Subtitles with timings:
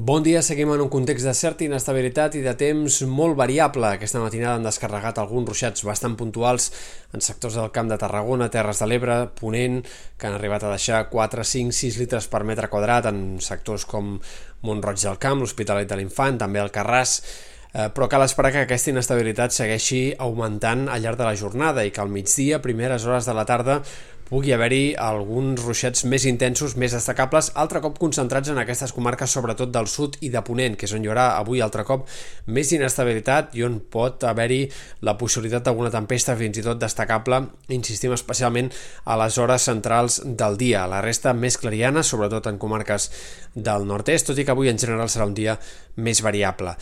[0.00, 3.84] Bon dia, seguim en un context de certa inestabilitat i de temps molt variable.
[3.84, 6.70] Aquesta matinada han descarregat alguns ruixats bastant puntuals
[7.12, 9.82] en sectors del Camp de Tarragona, Terres de l'Ebre, Ponent,
[10.16, 14.14] que han arribat a deixar 4, 5, 6 litres per metre quadrat en sectors com
[14.64, 17.18] Montroig del Camp, l'Hospitalet de l'Infant, també el Carràs,
[17.74, 21.92] eh, però cal esperar que aquesta inestabilitat segueixi augmentant al llarg de la jornada i
[21.92, 23.82] que al migdia, primeres hores de la tarda,
[24.30, 29.72] pugui haver-hi alguns ruixats més intensos, més destacables, altre cop concentrats en aquestes comarques, sobretot
[29.74, 32.06] del sud i de Ponent, que és on hi haurà avui altre cop
[32.46, 34.60] més inestabilitat i on pot haver-hi
[35.06, 37.42] la possibilitat d'alguna tempesta fins i tot destacable,
[37.74, 38.70] insistim especialment
[39.04, 40.86] a les hores centrals del dia.
[40.86, 43.10] La resta més clariana, sobretot en comarques
[43.58, 45.58] del nord-est, tot i que avui en general serà un dia
[46.00, 46.76] més variable.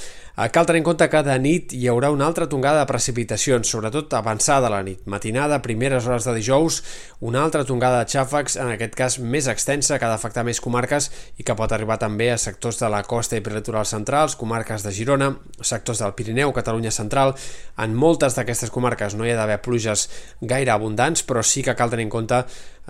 [0.52, 4.12] Cal tenir en compte que de nit hi haurà una altra tongada de precipitacions, sobretot
[4.14, 5.00] avançada la nit.
[5.10, 6.82] Matinada, primeres hores de dijous,
[7.18, 10.58] una una altra tongada de xàfecs, en aquest cas més extensa, que ha d'afectar més
[10.58, 11.06] comarques
[11.38, 14.90] i que pot arribar també a sectors de la costa i prelitoral centrals, comarques de
[14.96, 15.28] Girona,
[15.62, 17.36] sectors del Pirineu, Catalunya central.
[17.78, 20.08] En moltes d'aquestes comarques no hi ha d'haver pluges
[20.40, 22.40] gaire abundants, però sí que cal tenir en compte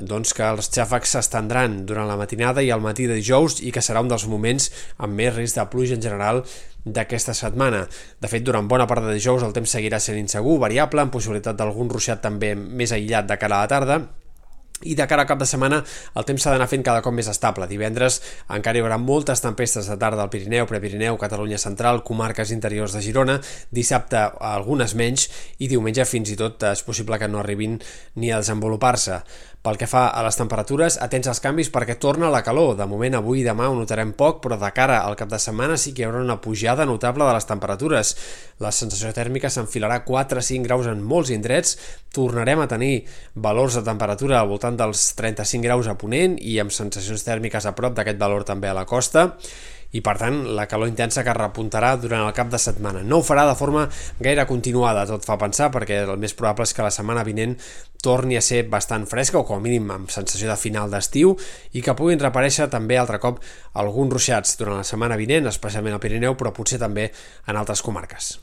[0.00, 3.82] doncs, que els xàfecs s'estendran durant la matinada i al matí de dijous i que
[3.84, 6.40] serà un dels moments amb més risc de pluja en general
[6.86, 7.82] d'aquesta setmana.
[8.16, 11.58] De fet, durant bona part de dijous el temps seguirà sent insegur, variable, amb possibilitat
[11.58, 14.00] d'algun ruixat també més aïllat de cara a la tarda,
[14.82, 15.80] i de cara a cap de setmana
[16.14, 17.66] el temps s'ha d'anar fent cada cop més estable.
[17.70, 18.20] Divendres
[18.54, 23.02] encara hi haurà moltes tempestes de tarda al Pirineu, Prepirineu, Catalunya Central, comarques interiors de
[23.02, 23.38] Girona,
[23.74, 27.78] dissabte algunes menys i diumenge fins i tot és possible que no arribin
[28.16, 29.22] ni a desenvolupar-se.
[29.68, 32.70] Pel que fa a les temperatures, atents als canvis perquè torna la calor.
[32.78, 35.76] De moment, avui i demà ho notarem poc, però de cara al cap de setmana
[35.76, 38.14] sí que hi haurà una pujada notable de les temperatures.
[38.64, 41.76] La sensació tèrmica s'enfilarà 4-5 graus en molts indrets,
[42.16, 42.94] tornarem a tenir
[43.34, 47.76] valors de temperatura al voltant dels 35 graus a Ponent i amb sensacions tèrmiques a
[47.76, 49.34] prop d'aquest valor també a la costa
[49.96, 53.02] i per tant la calor intensa que repuntarà durant el cap de setmana.
[53.02, 53.86] No ho farà de forma
[54.20, 57.56] gaire continuada, tot fa pensar, perquè el més probable és que la setmana vinent
[58.04, 61.34] torni a ser bastant fresca o com a mínim amb sensació de final d'estiu
[61.72, 63.40] i que puguin reparèixer també altre cop
[63.74, 67.10] alguns ruixats durant la setmana vinent, especialment al Pirineu, però potser també
[67.46, 68.36] en altres comarques.